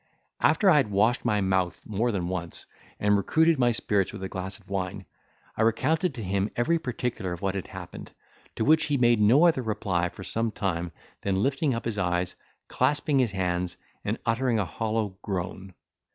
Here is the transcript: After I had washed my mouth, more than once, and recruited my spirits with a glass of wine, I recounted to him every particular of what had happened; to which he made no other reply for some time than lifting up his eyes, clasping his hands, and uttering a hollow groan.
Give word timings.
After 0.39 0.67
I 0.67 0.77
had 0.77 0.89
washed 0.89 1.25
my 1.25 1.41
mouth, 1.41 1.79
more 1.85 2.11
than 2.11 2.27
once, 2.27 2.65
and 2.99 3.15
recruited 3.15 3.59
my 3.59 3.71
spirits 3.71 4.11
with 4.11 4.23
a 4.23 4.27
glass 4.29 4.57
of 4.57 4.67
wine, 4.67 5.05
I 5.55 5.61
recounted 5.61 6.15
to 6.15 6.23
him 6.23 6.49
every 6.55 6.79
particular 6.79 7.33
of 7.33 7.43
what 7.43 7.53
had 7.53 7.67
happened; 7.67 8.09
to 8.55 8.65
which 8.65 8.87
he 8.87 8.97
made 8.97 9.21
no 9.21 9.45
other 9.45 9.61
reply 9.61 10.09
for 10.09 10.23
some 10.23 10.49
time 10.49 10.91
than 11.21 11.43
lifting 11.43 11.75
up 11.75 11.85
his 11.85 11.99
eyes, 11.99 12.35
clasping 12.67 13.19
his 13.19 13.33
hands, 13.33 13.77
and 14.03 14.17
uttering 14.25 14.57
a 14.57 14.65
hollow 14.65 15.19
groan. 15.21 15.75